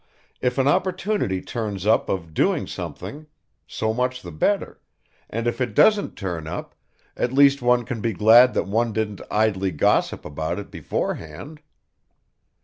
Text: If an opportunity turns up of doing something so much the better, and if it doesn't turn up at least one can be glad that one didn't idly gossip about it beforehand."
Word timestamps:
If 0.41 0.57
an 0.57 0.67
opportunity 0.67 1.41
turns 1.43 1.85
up 1.85 2.09
of 2.09 2.33
doing 2.33 2.65
something 2.65 3.27
so 3.67 3.93
much 3.93 4.23
the 4.23 4.31
better, 4.31 4.81
and 5.29 5.45
if 5.45 5.61
it 5.61 5.75
doesn't 5.75 6.15
turn 6.15 6.47
up 6.47 6.73
at 7.15 7.31
least 7.31 7.61
one 7.61 7.85
can 7.85 8.01
be 8.01 8.11
glad 8.13 8.55
that 8.55 8.65
one 8.65 8.93
didn't 8.93 9.21
idly 9.29 9.69
gossip 9.69 10.25
about 10.25 10.57
it 10.57 10.71
beforehand." 10.71 11.61